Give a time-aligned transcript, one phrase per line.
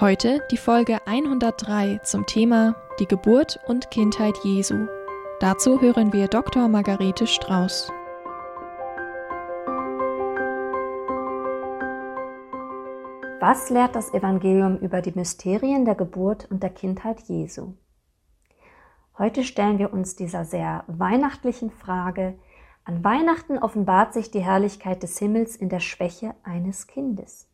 [0.00, 4.86] Heute die Folge 103 zum Thema die Geburt und Kindheit Jesu.
[5.40, 6.68] Dazu hören wir Dr.
[6.68, 7.92] Margarete Strauß.
[13.40, 17.74] Was lehrt das Evangelium über die Mysterien der Geburt und der Kindheit Jesu?
[19.18, 22.38] Heute stellen wir uns dieser sehr weihnachtlichen Frage,
[22.86, 27.49] an Weihnachten offenbart sich die Herrlichkeit des Himmels in der Schwäche eines Kindes.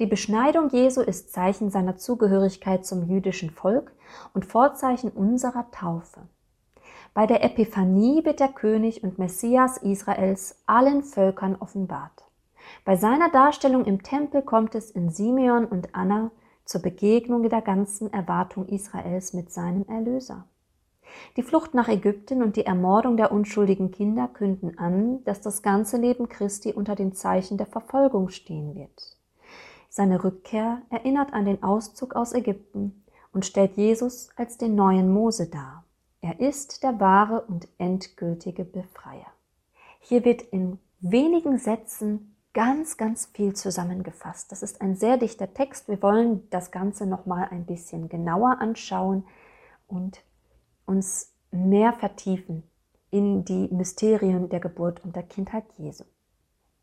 [0.00, 3.92] Die Beschneidung Jesu ist Zeichen seiner Zugehörigkeit zum jüdischen Volk
[4.32, 6.22] und Vorzeichen unserer Taufe.
[7.12, 12.24] Bei der Epiphanie wird der König und Messias Israels allen Völkern offenbart.
[12.86, 16.30] Bei seiner Darstellung im Tempel kommt es in Simeon und Anna
[16.64, 20.46] zur Begegnung der ganzen Erwartung Israels mit seinem Erlöser.
[21.36, 25.98] Die Flucht nach Ägypten und die Ermordung der unschuldigen Kinder künden an, dass das ganze
[25.98, 29.19] Leben Christi unter den Zeichen der Verfolgung stehen wird.
[29.92, 35.48] Seine Rückkehr erinnert an den Auszug aus Ägypten und stellt Jesus als den neuen Mose
[35.48, 35.84] dar.
[36.20, 39.26] Er ist der wahre und endgültige Befreier.
[39.98, 44.52] Hier wird in wenigen Sätzen ganz, ganz viel zusammengefasst.
[44.52, 45.88] Das ist ein sehr dichter Text.
[45.88, 49.24] Wir wollen das Ganze nochmal ein bisschen genauer anschauen
[49.88, 50.22] und
[50.86, 52.62] uns mehr vertiefen
[53.10, 56.04] in die Mysterien der Geburt und der Kindheit Jesu.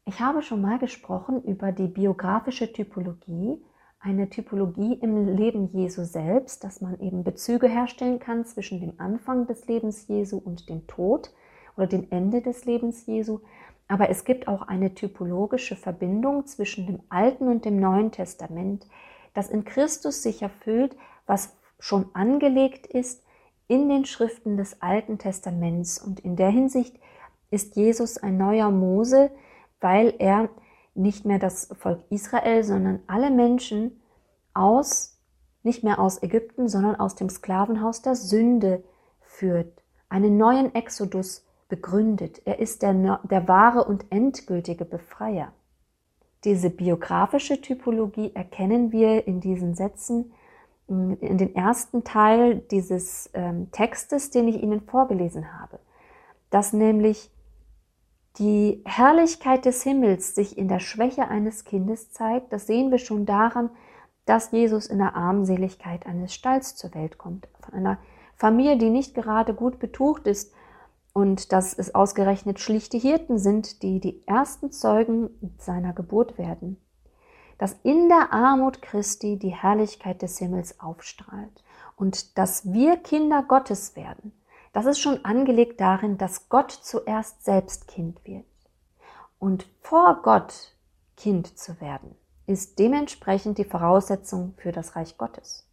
[0.08, 3.62] Ich habe schon mal gesprochen über die biografische Typologie,
[4.00, 9.48] eine Typologie im Leben Jesu selbst, dass man eben Bezüge herstellen kann zwischen dem Anfang
[9.48, 11.34] des Lebens Jesu und dem Tod
[11.76, 13.42] oder dem Ende des Lebens Jesu.
[13.90, 18.88] Aber es gibt auch eine typologische Verbindung zwischen dem Alten und dem Neuen Testament,
[19.34, 23.26] das in Christus sich erfüllt, was schon angelegt ist
[23.67, 26.00] in den Schriften des Alten Testaments.
[26.00, 26.98] Und in der Hinsicht
[27.52, 29.32] ist Jesus ein neuer Mose,
[29.80, 30.49] weil er
[30.95, 34.02] nicht mehr das Volk Israel, sondern alle Menschen
[34.54, 35.20] aus,
[35.64, 38.83] nicht mehr aus Ägypten, sondern aus dem Sklavenhaus der Sünde
[39.21, 42.42] führt, einen neuen Exodus begründet.
[42.45, 45.52] Er ist der, der wahre und endgültige Befreier.
[46.43, 50.32] Diese biografische Typologie erkennen wir in diesen Sätzen,
[50.87, 55.80] in den ersten Teil dieses ähm, Textes, den ich Ihnen vorgelesen habe,
[56.49, 57.30] dass nämlich
[58.39, 63.25] die Herrlichkeit des Himmels sich in der Schwäche eines Kindes zeigt, das sehen wir schon
[63.25, 63.70] daran,
[64.25, 67.98] dass Jesus in der Armseligkeit eines Stalls zur Welt kommt, von einer
[68.36, 70.53] Familie, die nicht gerade gut betucht ist
[71.14, 76.77] und dass es ausgerechnet schlichte Hirten sind, die die ersten Zeugen seiner Geburt werden.
[77.58, 81.64] Dass in der Armut Christi die Herrlichkeit des Himmels aufstrahlt
[81.95, 84.31] und dass wir Kinder Gottes werden
[84.77, 88.45] das ist schon angelegt darin, dass Gott zuerst selbst Kind wird.
[89.39, 90.76] Und vor Gott
[91.15, 92.14] Kind zu werden,
[92.45, 95.67] ist dementsprechend die Voraussetzung für das Reich Gottes.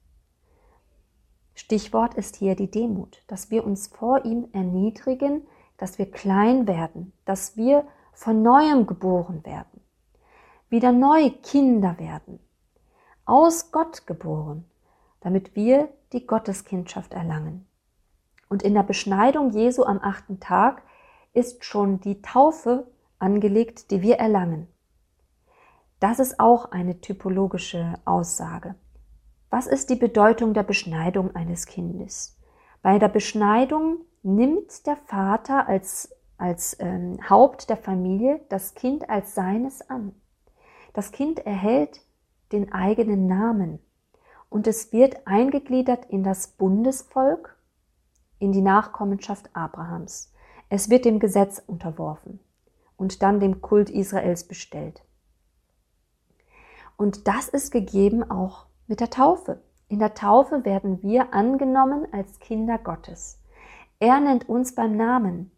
[1.54, 7.12] Stichwort ist hier die Demut, dass wir uns vor ihm erniedrigen, dass wir klein werden,
[7.26, 9.82] dass wir von neuem geboren werden,
[10.70, 12.38] wieder neu Kinder werden,
[13.26, 14.64] aus Gott geboren,
[15.20, 17.66] damit wir die Gotteskindschaft erlangen.
[18.48, 20.82] Und in der Beschneidung Jesu am achten Tag
[21.32, 22.86] ist schon die Taufe
[23.18, 24.68] angelegt, die wir erlangen.
[26.00, 28.74] Das ist auch eine typologische Aussage.
[29.50, 32.38] Was ist die Bedeutung der Beschneidung eines Kindes?
[32.82, 39.34] Bei der Beschneidung nimmt der Vater als, als ähm, Haupt der Familie das Kind als
[39.34, 40.14] seines an.
[40.92, 42.02] Das Kind erhält
[42.52, 43.78] den eigenen Namen
[44.50, 47.56] und es wird eingegliedert in das Bundesvolk
[48.44, 50.32] in die Nachkommenschaft Abrahams.
[50.68, 52.40] Es wird dem Gesetz unterworfen
[52.96, 55.02] und dann dem Kult Israels bestellt.
[56.96, 59.62] Und das ist gegeben auch mit der Taufe.
[59.88, 63.40] In der Taufe werden wir angenommen als Kinder Gottes.
[63.98, 65.50] Er nennt uns beim Namen.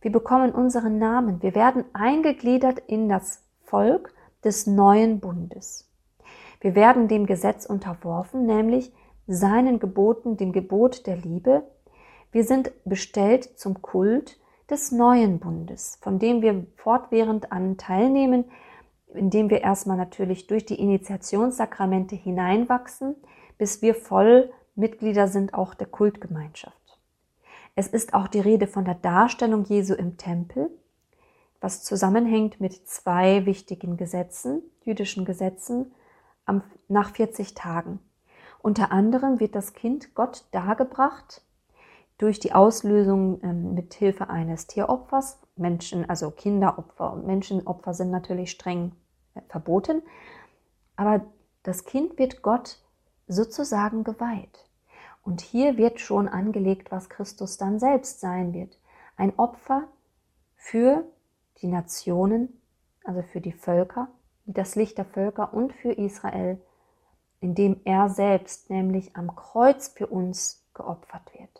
[0.00, 1.42] Wir bekommen unseren Namen.
[1.42, 5.90] Wir werden eingegliedert in das Volk des neuen Bundes.
[6.60, 8.92] Wir werden dem Gesetz unterworfen, nämlich
[9.26, 11.62] seinen Geboten, dem Gebot der Liebe,
[12.32, 14.38] wir sind bestellt zum Kult
[14.68, 18.44] des neuen Bundes, von dem wir fortwährend an teilnehmen,
[19.12, 23.16] indem wir erstmal natürlich durch die Initiationssakramente hineinwachsen,
[23.58, 26.76] bis wir voll Mitglieder sind auch der Kultgemeinschaft.
[27.74, 30.70] Es ist auch die Rede von der Darstellung Jesu im Tempel,
[31.60, 35.92] was zusammenhängt mit zwei wichtigen Gesetzen, jüdischen Gesetzen,
[36.88, 38.00] nach 40 Tagen.
[38.60, 41.42] Unter anderem wird das Kind Gott dargebracht
[42.20, 45.38] durch die Auslösung ähm, mit Hilfe eines Tieropfers.
[45.56, 48.92] Menschen, also Kinderopfer und Menschenopfer sind natürlich streng
[49.34, 50.02] äh, verboten.
[50.96, 51.22] Aber
[51.62, 52.78] das Kind wird Gott
[53.26, 54.68] sozusagen geweiht.
[55.22, 58.78] Und hier wird schon angelegt, was Christus dann selbst sein wird.
[59.16, 59.88] Ein Opfer
[60.56, 61.04] für
[61.62, 62.60] die Nationen,
[63.04, 64.08] also für die Völker,
[64.44, 66.60] das Licht der Völker und für Israel,
[67.40, 71.59] indem er selbst nämlich am Kreuz für uns geopfert wird.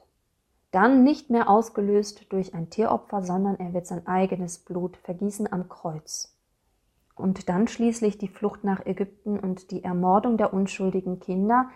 [0.71, 5.69] Dann nicht mehr ausgelöst durch ein Tieropfer, sondern er wird sein eigenes Blut vergießen am
[5.69, 6.37] Kreuz.
[7.17, 11.69] Und dann schließlich die Flucht nach Ägypten und die Ermordung der unschuldigen Kinder.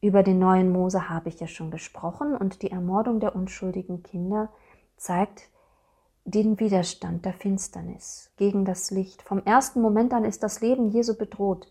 [0.00, 4.50] Über den neuen Mose habe ich ja schon gesprochen und die Ermordung der unschuldigen Kinder
[4.96, 5.50] zeigt
[6.24, 9.22] den Widerstand der Finsternis gegen das Licht.
[9.22, 11.70] Vom ersten Moment an ist das Leben Jesu bedroht.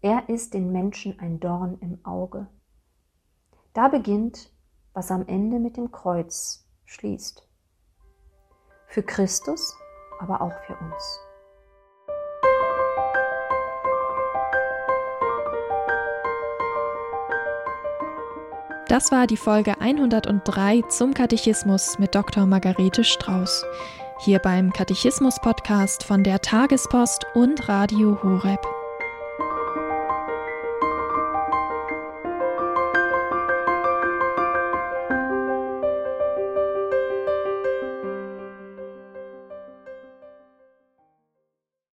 [0.00, 2.48] Er ist den Menschen ein Dorn im Auge.
[3.72, 4.50] Da beginnt,
[4.94, 7.46] was am Ende mit dem Kreuz schließt.
[8.86, 9.74] Für Christus,
[10.20, 11.20] aber auch für uns.
[18.88, 22.44] Das war die Folge 103 zum Katechismus mit Dr.
[22.44, 23.64] Margarete Strauß.
[24.18, 28.71] Hier beim Katechismus-Podcast von der Tagespost und Radio Horeb.